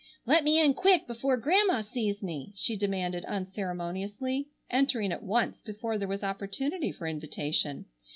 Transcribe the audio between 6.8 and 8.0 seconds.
for invitation.